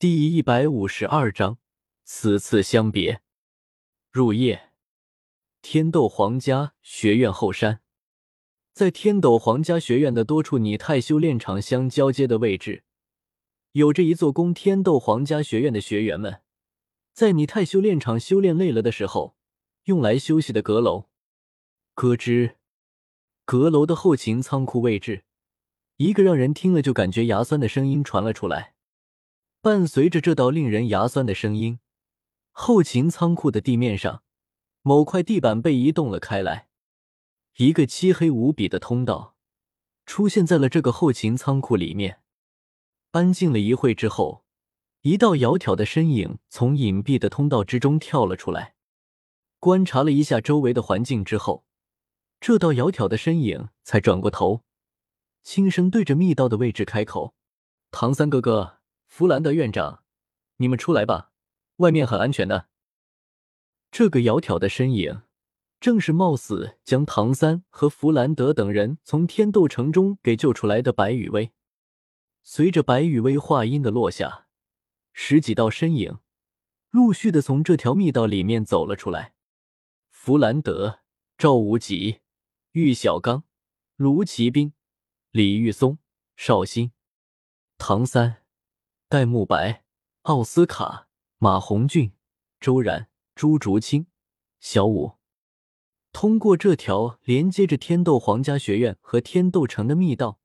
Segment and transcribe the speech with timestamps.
[0.00, 1.58] 第一百五十二章，
[2.04, 3.20] 此次相别。
[4.10, 4.72] 入夜，
[5.60, 7.82] 天斗皇家学院后山，
[8.72, 12.84] 在天斗皇家学院的多处拟态修炼场相交接的位置，
[13.72, 16.40] 有着一座供天斗皇家学院的学员们
[17.12, 19.36] 在拟态修炼场修炼累了的时候
[19.84, 21.10] 用来休息的阁楼。
[21.92, 22.54] 咯吱，
[23.44, 25.24] 阁楼的后勤仓库位置，
[25.98, 28.76] 一个让人听了就感觉牙酸的声音传了出来。
[29.62, 31.80] 伴随着这道令人牙酸的声音，
[32.50, 34.22] 后勤仓库的地面上，
[34.80, 36.68] 某块地板被移动了开来，
[37.58, 39.36] 一个漆黑无比的通道
[40.06, 42.22] 出现在了这个后勤仓库里面。
[43.10, 44.46] 安静了一会之后，
[45.02, 48.76] 一道窈窕的身影从隐蔽的通道之中跳了出来。
[49.58, 51.66] 观察了一下周围的环境之后，
[52.40, 54.62] 这道窈窕的身影才转过头，
[55.42, 57.34] 轻声对着密道的位置开口
[57.92, 58.78] ：“唐三哥哥。”
[59.10, 60.04] 弗兰德院长，
[60.58, 61.32] 你们出来吧，
[61.78, 62.68] 外面很安全的。
[63.90, 65.22] 这个窈窕的身影，
[65.80, 71.50] 正是冒死将唐三和弗兰德等人从天斗城中给救出来的白羽薇。
[72.44, 74.46] 随着白羽薇话音的落下，
[75.12, 76.20] 十几道身影
[76.90, 79.34] 陆续的从这条密道里面走了出来。
[80.10, 81.00] 弗兰德、
[81.36, 82.20] 赵无极、
[82.72, 83.42] 玉小刚、
[83.96, 84.72] 卢奇兵、
[85.32, 85.98] 李玉松、
[86.36, 86.92] 邵兴、
[87.76, 88.39] 唐三。
[89.10, 89.82] 戴沐白、
[90.22, 91.08] 奥斯卡、
[91.38, 92.12] 马红俊、
[92.60, 94.06] 周然、朱竹清、
[94.60, 95.14] 小舞，
[96.12, 100.38] 通过这条连接着天斗皇家学院和天斗城的密道，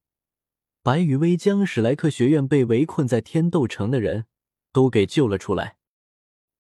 [0.82, 4.26] 白羽薇将史莱克学院被围困在天斗城的人
[4.72, 5.78] 都给救了出来。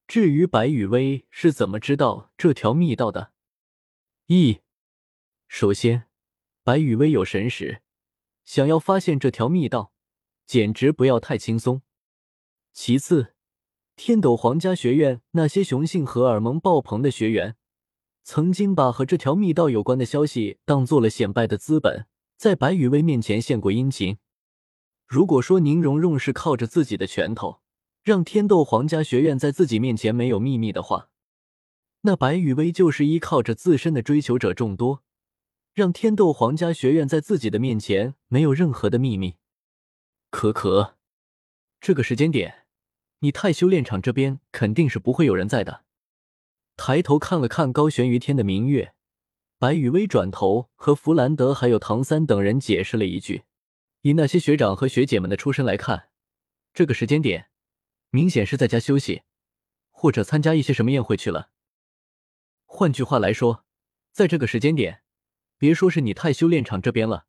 [0.06, 3.32] 至于白羽薇是怎么知道这条密道的？
[4.28, 4.60] 一，
[5.48, 6.08] 首先，
[6.64, 7.82] 白羽薇有神识，
[8.44, 9.92] 想要发现这条密道，
[10.46, 11.82] 简直不要太轻松。
[12.78, 13.34] 其次，
[13.96, 17.56] 天斗皇家学院那些雄性荷尔蒙爆棚的学员，
[18.22, 22.06] 曾经把和这条密道有关的消息当做了显摆的资本，
[22.36, 24.18] 在白羽薇面前献过殷勤。
[25.08, 27.62] 如果说宁荣荣是靠着自己的拳头
[28.04, 31.10] 让天斗皇家学院在自己面前没有秘密的话，
[32.02, 35.02] 那白羽薇就是依靠着自身的追求者众多，
[35.74, 39.36] 让天斗皇家学院在自己的面前没有任何的秘密。
[40.30, 40.98] 可可，
[41.80, 42.65] 这个时间点。
[43.20, 45.84] 你太修炼场这边肯定是不会有人在的。
[46.78, 48.94] 抬头看了看高悬于天的明月，
[49.58, 53.44] 白羽薇转头和弗兰德还有唐三等人解释了一句
[54.04, 56.10] ：“以那些学长和学姐们的出身来看，
[56.74, 57.48] 这个时间点
[58.10, 59.24] 明显是在家休息，
[59.90, 61.50] 或者参加一些什么宴会去了。
[62.66, 63.64] 换句话来说，
[64.12, 65.02] 在这个时间点，
[65.58, 67.26] 别说是你太修炼场这边了，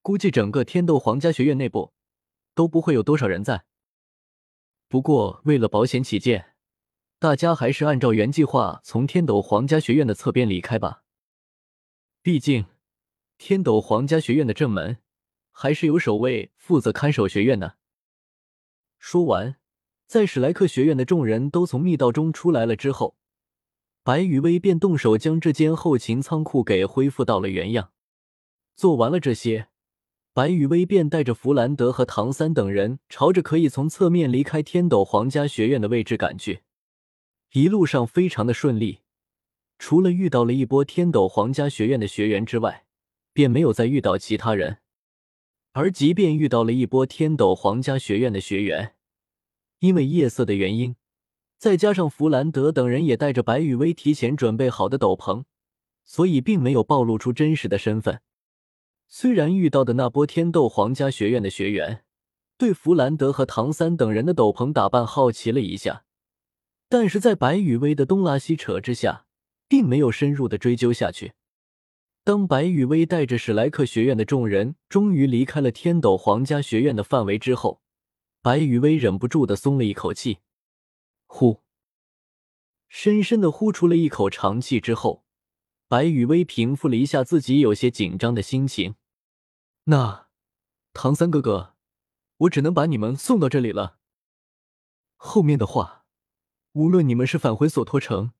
[0.00, 1.92] 估计整个天斗皇家学院内部
[2.54, 3.64] 都不会有多少人在。”
[4.88, 6.54] 不过，为了保险起见，
[7.18, 11.02] 大家还是按照原计划从天斗皇家学院的侧边离开吧。
[12.22, 12.66] 毕竟，
[13.36, 14.98] 天斗皇家学院的正门
[15.50, 17.78] 还是有守卫负责看守学院的。
[18.98, 19.56] 说完，
[20.06, 23.16] 在史莱克学院的众人都从密道中出来了之后，
[24.04, 27.90] 白羽薇便动手将这间后勤仓库给恢复到了原样。
[28.76, 29.68] 做完了这些。
[30.36, 36.60] 白羽薇便带着弗兰德和唐三等人，朝着可以从侧面离开天斗皇家学院的位置赶去。
[37.52, 38.98] 一路上非常的顺利，
[39.78, 42.84] 除了遇到了一波天斗皇家学院的学员之外，
[43.32, 44.80] 便没有再遇到其他人。
[45.72, 48.92] 而即便遇到了一波天斗皇家学院的学员，
[49.78, 50.96] 因为夜色的原因，
[51.56, 55.44] 再加上弗兰德等人也带着白羽薇提前准备好的斗篷，
[56.04, 58.20] 所以并没有暴露出真实的身份。
[59.08, 62.04] 虽然遇到的那波天斗皇家学院的学员
[62.58, 66.04] 对弗兰德和唐三等人的斗篷打扮好奇了一下，
[66.88, 69.26] 但是在白羽薇的东拉西扯之下，
[69.68, 71.34] 并没有深入的追究下去。
[72.24, 77.80] 当白羽薇带着史莱克学院的众人终于离开了天斗皇家学院的范围之后，
[78.42, 80.38] 白羽薇忍不住的松了一口气，
[81.26, 81.62] 呼，
[82.88, 85.25] 深深的呼出了一口长气之后。
[85.88, 88.96] 白雨薇平复了一下自己有些紧张的心情。
[89.84, 90.28] 那，
[90.92, 91.76] 唐三哥哥，
[92.38, 93.98] 我只能把你们送到这里了。
[95.14, 96.04] 后面的话，
[96.72, 98.32] 无论你们是返回索托城，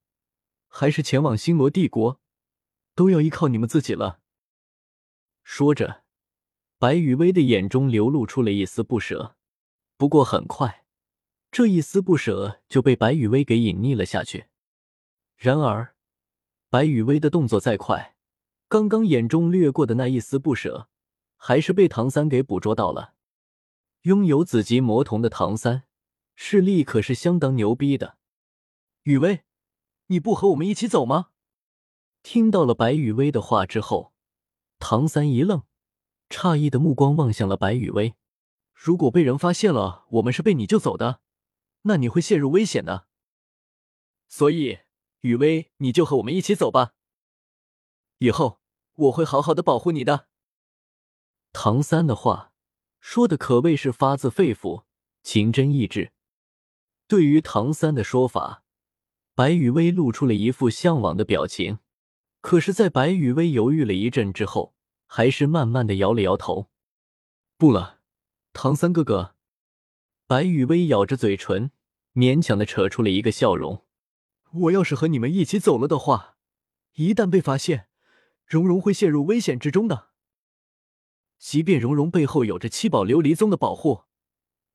[0.67, 2.21] 还是前往星罗帝国，
[2.97, 4.21] 都要依靠你们自己了。
[5.45, 6.03] 说着，
[6.79, 9.37] 白雨薇的眼中流露出了一丝不舍。
[9.97, 10.85] 不过很快，
[11.53, 14.47] 这一丝不舍就被白雨薇给隐匿了下去。
[15.37, 15.96] 然而。
[16.77, 18.19] 白雨薇的动作再快，
[18.69, 20.91] 刚刚眼中掠过的那一丝不舍，
[21.39, 23.15] 还是被唐三给捕捉到了。
[24.03, 25.85] 拥有紫极魔瞳的唐三，
[26.35, 28.19] 视力可是相当牛逼的。
[29.05, 29.45] 雨薇，
[30.09, 31.29] 你不和我们一起走吗？
[32.23, 34.13] 听到了白雨薇的话之后，
[34.79, 35.63] 唐三一愣，
[36.29, 38.17] 诧异的目光望向了白雨薇。
[38.75, 41.23] 如果被人发现了我们是被你救走的，
[41.85, 43.07] 那你会陷入危险的。
[44.29, 44.81] 所以，
[45.27, 46.93] 雨薇，你就和我们一起走吧。
[48.19, 48.61] 以后
[48.95, 50.29] 我会好好的保护你的。
[51.53, 52.53] 唐三的话
[53.01, 54.85] 说的可谓是发自肺腑，
[55.23, 56.11] 情真意挚。
[57.09, 58.63] 对于唐三的说法，
[59.35, 61.79] 白雨薇露出了一副向往的表情。
[62.41, 64.75] 可是，在白雨薇犹豫了一阵之后，
[65.07, 66.71] 还是慢慢的摇了摇头
[67.59, 68.01] ：“不了，
[68.53, 69.35] 唐三哥哥。”
[70.29, 71.71] 白雨薇咬着嘴唇，
[72.15, 73.85] 勉强的扯出了一个笑容
[74.53, 76.37] ：“我要是和你们一起走了的话，
[76.95, 77.89] 一旦被发现，
[78.45, 80.11] 蓉蓉会陷入危险之中的。
[81.39, 84.05] 即便蓉蓉背后有着七宝琉璃宗的保护，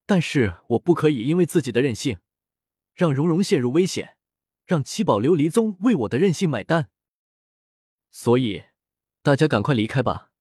[0.05, 2.19] 但是我不可以因为自己的任性，
[2.93, 4.17] 让蓉蓉陷入危险，
[4.65, 6.91] 让七宝琉璃宗为我的任性买单。”
[8.11, 8.65] 所以，
[9.23, 10.31] 大家赶快离开吧。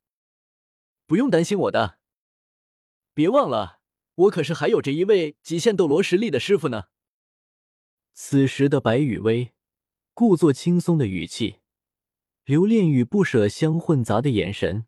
[1.07, 1.99] 不用担心我的，
[3.15, 3.81] 别忘了，
[4.15, 6.89] 我可是还有着一位极限斗罗实力的师傅呢。
[8.13, 9.53] 此时的白雨薇，
[10.15, 11.61] 故作轻松的语气，
[12.45, 14.87] 留恋与不舍相混杂的眼神，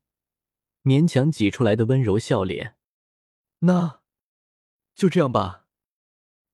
[0.82, 2.76] 勉强挤出来的温柔笑脸。
[3.60, 4.00] 那
[4.94, 5.66] 就这样吧。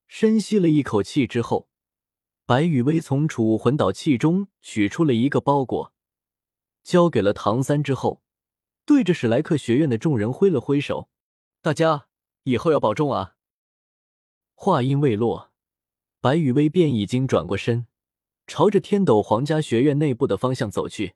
[0.06, 1.68] 深吸了一口气之后，
[2.46, 5.92] 白雨薇从储物魂导器中取出了一个包裹。
[6.82, 8.22] 交给了唐三之后，
[8.86, 11.10] 对着史莱克学院的众人挥了挥手
[11.60, 12.08] ：“大家
[12.44, 13.36] 以后要保重啊！”
[14.56, 15.47] 话音未落，
[16.20, 17.86] 白雨薇便已经转过身，
[18.48, 21.14] 朝着天斗皇家学院内部的方向走去。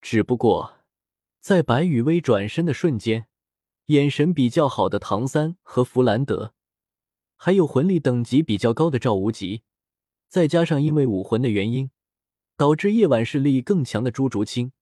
[0.00, 0.78] 只不过，
[1.40, 3.26] 在白雨薇转身的瞬间，
[3.86, 6.54] 眼神比较好的唐三和弗兰德，
[7.36, 9.62] 还有魂力等级比较高的赵无极，
[10.28, 11.90] 再加上因为武魂的原因，
[12.56, 14.72] 导致夜晚视力更强的朱竹清。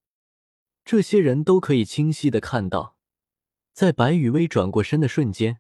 [0.84, 2.96] 这些人都可以清晰的看到，
[3.72, 5.58] 在白雨薇转过身的瞬间，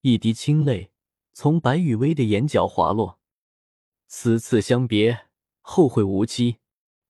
[0.00, 0.90] 一滴清泪
[1.34, 3.18] 从白雨薇的眼角滑落。
[4.06, 5.26] 此次相别，
[5.60, 6.58] 后会无期。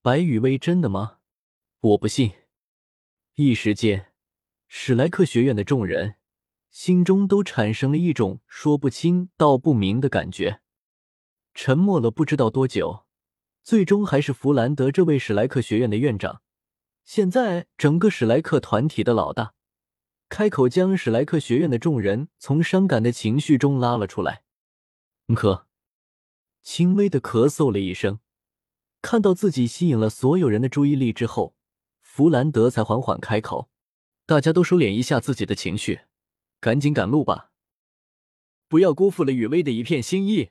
[0.00, 1.18] 白雨薇真的吗？
[1.80, 2.32] 我不信。
[3.34, 4.12] 一时间，
[4.66, 6.16] 史莱克学院的众人
[6.70, 10.60] 心中都产生了一种说不清道不明的感觉。
[11.52, 13.04] 沉默了不知道多久，
[13.62, 16.40] 最终还是弗兰德这位史莱克学院的院长。
[17.04, 19.53] 现在，整个史莱克团体的老大
[20.36, 24.42] 开口，将史莱克学院的众人从伤感的情绪中拉了出来。
[25.28, 25.66] 咳，
[26.60, 28.18] 轻微的咳嗽了一声，
[29.00, 31.54] 看到自己吸引了所有人的注意力之后，
[32.00, 33.70] 弗兰德才缓缓开口
[34.26, 36.00] ：“大家都收敛一下自己的情绪，
[36.58, 37.52] 赶紧赶路吧，
[38.66, 40.50] 不要辜负了雨薇的一片心意。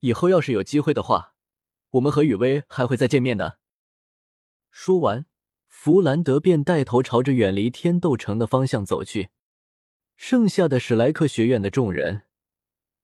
[0.00, 1.34] 以后要是有机会的话，
[1.90, 3.58] 我们和雨薇还会再见面的。”
[4.72, 5.26] 说完。
[5.72, 9.30] 弗兰德便带头朝着远离天斗城的方向走去，
[10.16, 12.22] 剩下的史莱克学院的众人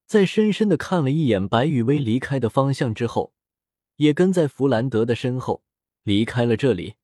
[0.07, 3.33] 在深深的看了一眼白羽薇离开的方向之后，
[3.97, 5.65] 也跟在弗兰德的身后
[6.05, 6.95] 离开了这里。